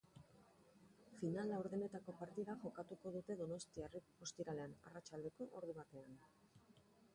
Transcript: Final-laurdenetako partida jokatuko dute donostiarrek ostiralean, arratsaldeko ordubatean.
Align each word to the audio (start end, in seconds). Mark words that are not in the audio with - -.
Final-laurdenetako 1.17 2.15
partida 2.21 2.55
jokatuko 2.63 3.13
dute 3.17 3.37
donostiarrek 3.43 4.09
ostiralean, 4.29 4.77
arratsaldeko 4.91 5.51
ordubatean. 5.63 6.21